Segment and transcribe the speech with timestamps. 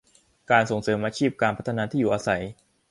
[0.51, 2.43] การส่งเสริมอาชีพ การพัฒนาที่อยู่อาศัย